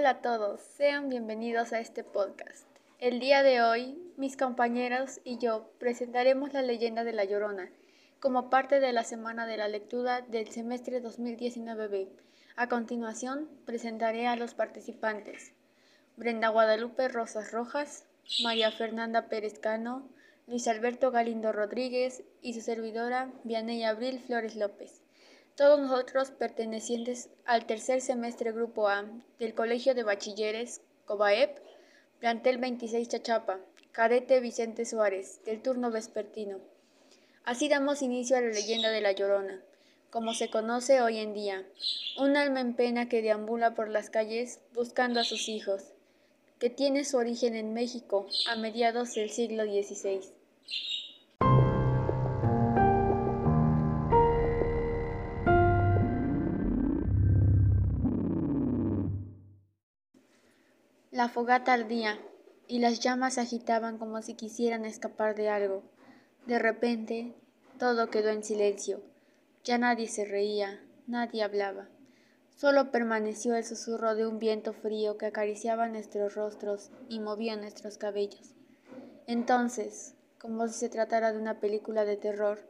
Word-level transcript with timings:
Hola 0.00 0.10
a 0.12 0.22
todos, 0.22 0.62
sean 0.62 1.10
bienvenidos 1.10 1.74
a 1.74 1.78
este 1.78 2.04
podcast. 2.04 2.64
El 3.00 3.20
día 3.20 3.42
de 3.42 3.60
hoy, 3.60 4.00
mis 4.16 4.38
compañeros 4.38 5.20
y 5.24 5.36
yo 5.36 5.70
presentaremos 5.78 6.54
la 6.54 6.62
leyenda 6.62 7.04
de 7.04 7.12
La 7.12 7.26
Llorona 7.26 7.70
como 8.18 8.48
parte 8.48 8.80
de 8.80 8.94
la 8.94 9.04
Semana 9.04 9.44
de 9.46 9.58
la 9.58 9.68
Lectura 9.68 10.22
del 10.22 10.48
semestre 10.48 11.02
2019B. 11.02 12.08
A 12.56 12.70
continuación, 12.70 13.50
presentaré 13.66 14.26
a 14.26 14.36
los 14.36 14.54
participantes. 14.54 15.52
Brenda 16.16 16.48
Guadalupe 16.48 17.08
Rosas 17.08 17.52
Rojas, 17.52 18.06
María 18.42 18.70
Fernanda 18.70 19.28
Pérez 19.28 19.58
Cano, 19.58 20.08
Luis 20.46 20.66
Alberto 20.66 21.10
Galindo 21.10 21.52
Rodríguez 21.52 22.22
y 22.40 22.54
su 22.54 22.62
servidora 22.62 23.30
Vianey 23.44 23.84
Abril 23.84 24.18
Flores 24.18 24.56
López 24.56 24.99
todos 25.60 25.78
nosotros 25.78 26.30
pertenecientes 26.30 27.28
al 27.44 27.66
tercer 27.66 28.00
semestre 28.00 28.50
Grupo 28.50 28.88
A 28.88 29.04
del 29.38 29.52
Colegio 29.52 29.94
de 29.94 30.04
Bachilleres 30.04 30.80
COBAEP, 31.04 31.58
plantel 32.18 32.56
26 32.56 33.06
Chachapa, 33.06 33.60
cadete 33.92 34.40
Vicente 34.40 34.86
Suárez, 34.86 35.44
del 35.44 35.60
turno 35.60 35.90
vespertino. 35.90 36.60
Así 37.44 37.68
damos 37.68 38.00
inicio 38.00 38.38
a 38.38 38.40
la 38.40 38.48
leyenda 38.48 38.88
de 38.88 39.02
La 39.02 39.12
Llorona, 39.12 39.60
como 40.08 40.32
se 40.32 40.48
conoce 40.48 41.02
hoy 41.02 41.18
en 41.18 41.34
día, 41.34 41.66
un 42.18 42.38
alma 42.38 42.60
en 42.60 42.74
pena 42.74 43.10
que 43.10 43.20
deambula 43.20 43.74
por 43.74 43.90
las 43.90 44.08
calles 44.08 44.60
buscando 44.72 45.20
a 45.20 45.24
sus 45.24 45.50
hijos, 45.50 45.92
que 46.58 46.70
tiene 46.70 47.04
su 47.04 47.18
origen 47.18 47.54
en 47.54 47.74
México 47.74 48.26
a 48.48 48.56
mediados 48.56 49.12
del 49.14 49.28
siglo 49.28 49.64
XVI. 49.64 50.22
La 61.12 61.28
fogata 61.28 61.72
ardía 61.72 62.20
y 62.68 62.78
las 62.78 63.00
llamas 63.00 63.34
se 63.34 63.40
agitaban 63.40 63.98
como 63.98 64.22
si 64.22 64.34
quisieran 64.34 64.84
escapar 64.84 65.34
de 65.34 65.48
algo. 65.48 65.82
De 66.46 66.60
repente, 66.60 67.34
todo 67.80 68.10
quedó 68.10 68.28
en 68.28 68.44
silencio. 68.44 69.02
Ya 69.64 69.76
nadie 69.76 70.06
se 70.06 70.24
reía, 70.24 70.80
nadie 71.08 71.42
hablaba. 71.42 71.88
Solo 72.54 72.92
permaneció 72.92 73.56
el 73.56 73.64
susurro 73.64 74.14
de 74.14 74.24
un 74.24 74.38
viento 74.38 74.72
frío 74.72 75.18
que 75.18 75.26
acariciaba 75.26 75.88
nuestros 75.88 76.36
rostros 76.36 76.92
y 77.08 77.18
movía 77.18 77.56
nuestros 77.56 77.98
cabellos. 77.98 78.54
Entonces, 79.26 80.14
como 80.38 80.68
si 80.68 80.74
se 80.74 80.90
tratara 80.90 81.32
de 81.32 81.38
una 81.38 81.58
película 81.58 82.04
de 82.04 82.18
terror, 82.18 82.60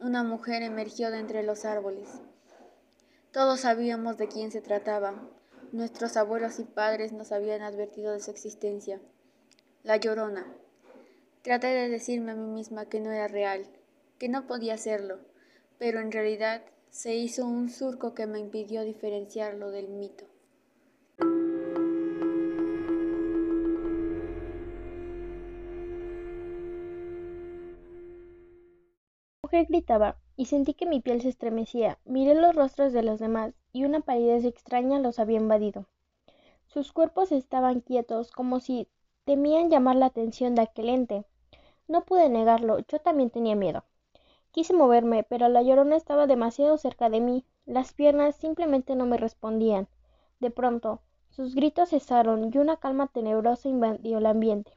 una 0.00 0.22
mujer 0.22 0.62
emergió 0.62 1.10
de 1.10 1.20
entre 1.20 1.42
los 1.42 1.64
árboles. 1.64 2.10
Todos 3.32 3.60
sabíamos 3.60 4.18
de 4.18 4.28
quién 4.28 4.50
se 4.50 4.60
trataba, 4.60 5.14
Nuestros 5.76 6.16
abuelos 6.16 6.58
y 6.58 6.64
padres 6.64 7.12
nos 7.12 7.32
habían 7.32 7.60
advertido 7.60 8.12
de 8.12 8.20
su 8.20 8.30
existencia. 8.30 8.98
La 9.82 9.98
llorona. 9.98 10.46
Traté 11.42 11.66
de 11.66 11.90
decirme 11.90 12.32
a 12.32 12.34
mí 12.34 12.50
misma 12.50 12.86
que 12.86 12.98
no 12.98 13.12
era 13.12 13.28
real, 13.28 13.66
que 14.18 14.30
no 14.30 14.46
podía 14.46 14.78
serlo, 14.78 15.18
pero 15.76 16.00
en 16.00 16.12
realidad 16.12 16.62
se 16.88 17.14
hizo 17.14 17.46
un 17.46 17.68
surco 17.68 18.14
que 18.14 18.26
me 18.26 18.38
impidió 18.38 18.84
diferenciarlo 18.84 19.70
del 19.70 19.90
mito. 19.90 20.24
La 29.42 29.50
mujer 29.50 29.66
gritaba 29.68 30.18
y 30.36 30.46
sentí 30.46 30.72
que 30.72 30.86
mi 30.86 31.02
piel 31.02 31.20
se 31.20 31.28
estremecía. 31.28 31.98
Miré 32.06 32.34
los 32.34 32.54
rostros 32.54 32.94
de 32.94 33.02
los 33.02 33.18
demás 33.18 33.52
y 33.76 33.84
una 33.84 34.00
palidez 34.00 34.46
extraña 34.46 35.00
los 35.00 35.18
había 35.18 35.36
invadido. 35.36 35.84
Sus 36.64 36.94
cuerpos 36.94 37.30
estaban 37.30 37.80
quietos, 37.80 38.32
como 38.32 38.58
si 38.58 38.88
temían 39.26 39.68
llamar 39.68 39.96
la 39.96 40.06
atención 40.06 40.54
de 40.54 40.62
aquel 40.62 40.88
ente. 40.88 41.26
No 41.86 42.06
pude 42.06 42.30
negarlo, 42.30 42.78
yo 42.88 43.00
también 43.00 43.28
tenía 43.28 43.54
miedo. 43.54 43.84
Quise 44.50 44.72
moverme, 44.72 45.24
pero 45.24 45.50
la 45.50 45.60
llorona 45.60 45.94
estaba 45.94 46.26
demasiado 46.26 46.78
cerca 46.78 47.10
de 47.10 47.20
mí. 47.20 47.44
Las 47.66 47.92
piernas 47.92 48.36
simplemente 48.36 48.96
no 48.96 49.04
me 49.04 49.18
respondían. 49.18 49.88
De 50.40 50.50
pronto, 50.50 51.02
sus 51.28 51.54
gritos 51.54 51.90
cesaron 51.90 52.50
y 52.50 52.56
una 52.56 52.78
calma 52.78 53.08
tenebrosa 53.08 53.68
invadió 53.68 54.16
el 54.16 54.24
ambiente. 54.24 54.72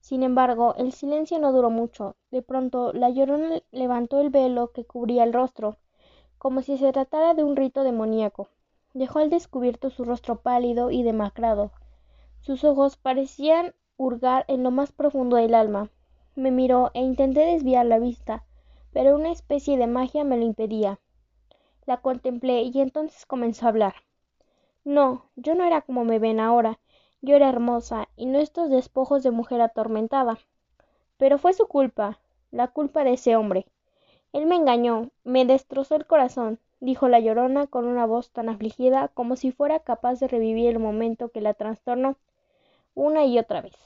Sin 0.00 0.24
embargo, 0.24 0.74
el 0.78 0.90
silencio 0.90 1.38
no 1.38 1.52
duró 1.52 1.70
mucho. 1.70 2.16
De 2.32 2.42
pronto, 2.42 2.92
la 2.92 3.08
llorona 3.08 3.62
levantó 3.70 4.20
el 4.20 4.30
velo 4.30 4.72
que 4.72 4.84
cubría 4.84 5.22
el 5.22 5.32
rostro 5.32 5.78
como 6.38 6.62
si 6.62 6.78
se 6.78 6.92
tratara 6.92 7.34
de 7.34 7.44
un 7.44 7.56
rito 7.56 7.82
demoníaco. 7.82 8.48
Dejó 8.94 9.18
al 9.18 9.30
descubierto 9.30 9.90
su 9.90 10.04
rostro 10.04 10.40
pálido 10.40 10.90
y 10.90 11.02
demacrado. 11.02 11.72
Sus 12.40 12.64
ojos 12.64 12.96
parecían 12.96 13.74
hurgar 13.96 14.44
en 14.48 14.62
lo 14.62 14.70
más 14.70 14.92
profundo 14.92 15.36
del 15.36 15.54
alma. 15.54 15.90
Me 16.34 16.50
miró 16.50 16.90
e 16.94 17.00
intenté 17.00 17.40
desviar 17.40 17.86
la 17.86 17.98
vista, 17.98 18.44
pero 18.92 19.14
una 19.14 19.30
especie 19.30 19.76
de 19.76 19.86
magia 19.86 20.24
me 20.24 20.36
lo 20.36 20.44
impedía. 20.44 20.98
La 21.86 22.00
contemplé 22.00 22.62
y 22.62 22.80
entonces 22.80 23.26
comenzó 23.26 23.66
a 23.66 23.68
hablar. 23.70 23.94
No, 24.84 25.24
yo 25.36 25.54
no 25.54 25.64
era 25.64 25.82
como 25.82 26.04
me 26.04 26.18
ven 26.18 26.40
ahora. 26.40 26.78
Yo 27.22 27.34
era 27.34 27.48
hermosa 27.48 28.08
y 28.16 28.26
no 28.26 28.38
estos 28.38 28.70
despojos 28.70 29.22
de 29.22 29.30
mujer 29.30 29.60
atormentada. 29.60 30.38
Pero 31.16 31.38
fue 31.38 31.52
su 31.54 31.66
culpa, 31.66 32.20
la 32.50 32.68
culpa 32.68 33.02
de 33.02 33.14
ese 33.14 33.36
hombre. 33.36 33.66
Él 34.32 34.46
me 34.46 34.56
engañó, 34.56 35.10
me 35.24 35.44
destrozó 35.44 35.96
el 35.96 36.06
corazón, 36.06 36.58
dijo 36.80 37.08
la 37.08 37.20
llorona 37.20 37.66
con 37.66 37.86
una 37.86 38.06
voz 38.06 38.30
tan 38.30 38.48
afligida 38.48 39.08
como 39.08 39.36
si 39.36 39.52
fuera 39.52 39.80
capaz 39.80 40.20
de 40.20 40.28
revivir 40.28 40.68
el 40.68 40.78
momento 40.78 41.30
que 41.30 41.40
la 41.40 41.54
trastornó 41.54 42.18
una 42.94 43.24
y 43.24 43.38
otra 43.38 43.62
vez. 43.62 43.76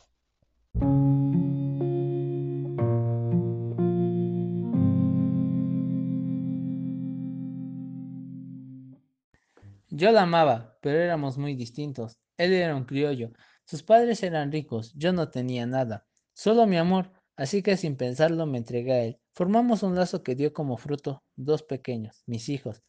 Yo 9.88 10.12
la 10.12 10.22
amaba, 10.22 10.78
pero 10.80 10.98
éramos 10.98 11.36
muy 11.36 11.54
distintos. 11.54 12.16
Él 12.38 12.52
era 12.54 12.74
un 12.74 12.84
criollo, 12.84 13.32
sus 13.64 13.82
padres 13.82 14.22
eran 14.22 14.50
ricos, 14.50 14.92
yo 14.94 15.12
no 15.12 15.30
tenía 15.30 15.66
nada, 15.66 16.06
solo 16.32 16.66
mi 16.66 16.78
amor, 16.78 17.12
así 17.40 17.62
que 17.62 17.78
sin 17.78 17.96
pensarlo 17.96 18.44
me 18.44 18.58
entregué 18.58 18.92
a 18.92 19.02
él. 19.02 19.18
Formamos 19.32 19.82
un 19.82 19.94
lazo 19.94 20.22
que 20.22 20.34
dio 20.34 20.52
como 20.52 20.76
fruto 20.76 21.24
dos 21.36 21.62
pequeños, 21.62 22.22
mis 22.26 22.50
hijos. 22.50 22.82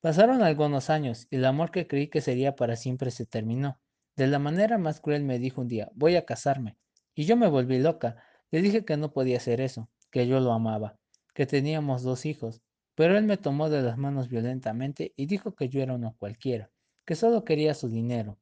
Pasaron 0.00 0.42
algunos 0.42 0.90
años 0.90 1.26
y 1.28 1.36
el 1.36 1.44
amor 1.44 1.72
que 1.72 1.88
creí 1.88 2.06
que 2.06 2.20
sería 2.20 2.54
para 2.54 2.76
siempre 2.76 3.10
se 3.10 3.26
terminó. 3.26 3.80
De 4.14 4.28
la 4.28 4.38
manera 4.38 4.78
más 4.78 5.00
cruel 5.00 5.24
me 5.24 5.40
dijo 5.40 5.60
un 5.60 5.66
día, 5.66 5.90
voy 5.96 6.14
a 6.14 6.24
casarme. 6.24 6.76
Y 7.16 7.24
yo 7.24 7.36
me 7.36 7.48
volví 7.48 7.80
loca. 7.80 8.22
Le 8.52 8.62
dije 8.62 8.84
que 8.84 8.96
no 8.96 9.12
podía 9.12 9.38
hacer 9.38 9.60
eso, 9.60 9.90
que 10.12 10.28
yo 10.28 10.38
lo 10.38 10.52
amaba, 10.52 10.96
que 11.34 11.44
teníamos 11.44 12.04
dos 12.04 12.26
hijos. 12.26 12.62
Pero 12.94 13.18
él 13.18 13.24
me 13.24 13.38
tomó 13.38 13.68
de 13.70 13.82
las 13.82 13.98
manos 13.98 14.28
violentamente 14.28 15.14
y 15.16 15.26
dijo 15.26 15.56
que 15.56 15.68
yo 15.68 15.82
era 15.82 15.94
uno 15.94 16.14
cualquiera, 16.16 16.70
que 17.04 17.16
solo 17.16 17.44
quería 17.44 17.74
su 17.74 17.88
dinero. 17.88 18.38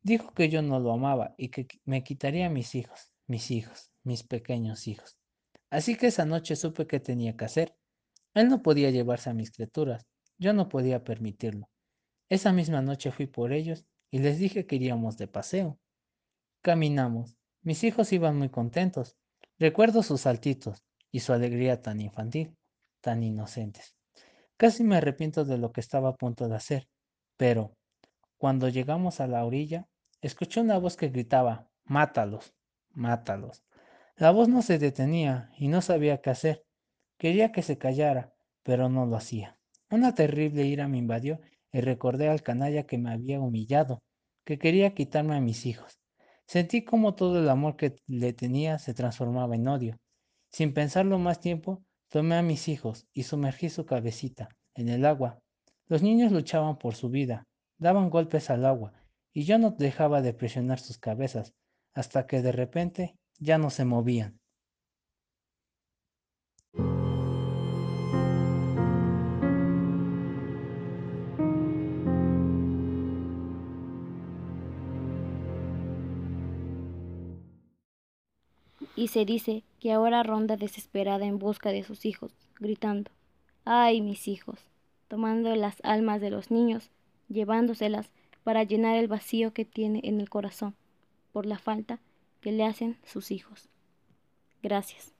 Dijo 0.00 0.32
que 0.32 0.48
yo 0.48 0.62
no 0.62 0.80
lo 0.80 0.92
amaba 0.92 1.34
y 1.36 1.50
que 1.50 1.68
me 1.84 2.02
quitaría 2.02 2.48
mis 2.48 2.74
hijos, 2.74 3.11
mis 3.26 3.50
hijos, 3.50 3.90
mis 4.02 4.22
pequeños 4.22 4.86
hijos. 4.88 5.18
Así 5.70 5.96
que 5.96 6.08
esa 6.08 6.24
noche 6.24 6.56
supe 6.56 6.86
qué 6.86 7.00
tenía 7.00 7.36
que 7.36 7.44
hacer. 7.44 7.76
Él 8.34 8.48
no 8.48 8.62
podía 8.62 8.90
llevarse 8.90 9.30
a 9.30 9.34
mis 9.34 9.50
criaturas, 9.50 10.06
yo 10.38 10.52
no 10.52 10.68
podía 10.68 11.04
permitirlo. 11.04 11.70
Esa 12.28 12.52
misma 12.52 12.82
noche 12.82 13.10
fui 13.10 13.26
por 13.26 13.52
ellos 13.52 13.84
y 14.10 14.18
les 14.18 14.38
dije 14.38 14.66
que 14.66 14.76
iríamos 14.76 15.16
de 15.16 15.28
paseo. 15.28 15.78
Caminamos. 16.62 17.36
Mis 17.62 17.84
hijos 17.84 18.12
iban 18.12 18.38
muy 18.38 18.48
contentos. 18.48 19.16
Recuerdo 19.58 20.02
sus 20.02 20.22
saltitos 20.22 20.82
y 21.10 21.20
su 21.20 21.32
alegría 21.32 21.82
tan 21.82 22.00
infantil, 22.00 22.56
tan 23.00 23.22
inocentes. 23.22 23.94
Casi 24.56 24.84
me 24.84 24.96
arrepiento 24.96 25.44
de 25.44 25.58
lo 25.58 25.72
que 25.72 25.80
estaba 25.80 26.10
a 26.10 26.16
punto 26.16 26.48
de 26.48 26.56
hacer, 26.56 26.88
pero 27.36 27.76
cuando 28.38 28.68
llegamos 28.68 29.20
a 29.20 29.26
la 29.26 29.44
orilla, 29.44 29.88
escuché 30.20 30.60
una 30.60 30.78
voz 30.78 30.96
que 30.96 31.08
gritaba, 31.08 31.70
Mátalos, 31.84 32.54
mátalos. 32.94 33.64
La 34.16 34.30
voz 34.30 34.48
no 34.48 34.62
se 34.62 34.78
detenía 34.78 35.50
y 35.58 35.68
no 35.68 35.80
sabía 35.80 36.20
qué 36.20 36.30
hacer. 36.30 36.64
Quería 37.18 37.52
que 37.52 37.62
se 37.62 37.78
callara, 37.78 38.34
pero 38.62 38.88
no 38.88 39.06
lo 39.06 39.16
hacía. 39.16 39.58
Una 39.90 40.14
terrible 40.14 40.64
ira 40.64 40.88
me 40.88 40.98
invadió 40.98 41.40
y 41.72 41.80
recordé 41.80 42.28
al 42.28 42.42
canalla 42.42 42.84
que 42.84 42.98
me 42.98 43.12
había 43.12 43.40
humillado, 43.40 44.02
que 44.44 44.58
quería 44.58 44.94
quitarme 44.94 45.36
a 45.36 45.40
mis 45.40 45.66
hijos. 45.66 46.00
Sentí 46.46 46.84
como 46.84 47.14
todo 47.14 47.38
el 47.38 47.48
amor 47.48 47.76
que 47.76 47.96
le 48.06 48.32
tenía 48.32 48.78
se 48.78 48.94
transformaba 48.94 49.54
en 49.54 49.68
odio. 49.68 49.98
Sin 50.50 50.74
pensarlo 50.74 51.18
más 51.18 51.40
tiempo, 51.40 51.82
tomé 52.08 52.36
a 52.36 52.42
mis 52.42 52.68
hijos 52.68 53.06
y 53.12 53.22
sumergí 53.22 53.70
su 53.70 53.86
cabecita 53.86 54.48
en 54.74 54.88
el 54.88 55.06
agua. 55.06 55.38
Los 55.86 56.02
niños 56.02 56.32
luchaban 56.32 56.78
por 56.78 56.94
su 56.94 57.08
vida, 57.08 57.46
daban 57.78 58.10
golpes 58.10 58.50
al 58.50 58.66
agua, 58.66 58.92
y 59.32 59.44
yo 59.44 59.58
no 59.58 59.70
dejaba 59.70 60.20
de 60.20 60.34
presionar 60.34 60.78
sus 60.78 60.98
cabezas, 60.98 61.54
hasta 61.94 62.26
que 62.26 62.42
de 62.42 62.52
repente 62.52 63.16
ya 63.38 63.58
no 63.58 63.70
se 63.70 63.84
movían. 63.84 64.38
Y 78.94 79.08
se 79.08 79.24
dice 79.24 79.64
que 79.80 79.92
ahora 79.92 80.22
ronda 80.22 80.56
desesperada 80.56 81.24
en 81.26 81.38
busca 81.38 81.70
de 81.70 81.82
sus 81.82 82.04
hijos, 82.04 82.32
gritando, 82.60 83.10
¡ay 83.64 84.00
mis 84.00 84.28
hijos! 84.28 84.58
tomando 85.12 85.54
las 85.56 85.76
almas 85.82 86.22
de 86.22 86.30
los 86.30 86.50
niños, 86.50 86.90
llevándoselas 87.28 88.08
para 88.44 88.64
llenar 88.64 88.96
el 88.96 89.08
vacío 89.08 89.52
que 89.52 89.66
tiene 89.66 90.00
en 90.04 90.22
el 90.22 90.30
corazón 90.30 90.74
por 91.32 91.46
la 91.46 91.58
falta 91.58 92.00
que 92.40 92.52
le 92.52 92.64
hacen 92.64 92.98
sus 93.04 93.30
hijos. 93.30 93.68
Gracias. 94.62 95.12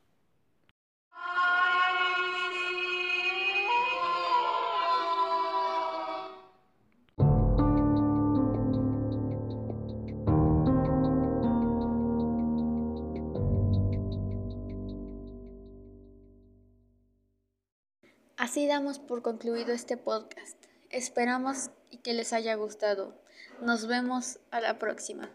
Así 18.36 18.66
damos 18.66 18.98
por 18.98 19.22
concluido 19.22 19.72
este 19.72 19.96
podcast. 19.96 20.56
Esperamos 20.90 21.70
que 22.02 22.12
les 22.12 22.32
haya 22.32 22.54
gustado. 22.56 23.14
Nos 23.62 23.86
vemos 23.86 24.40
a 24.50 24.60
la 24.60 24.78
próxima. 24.78 25.30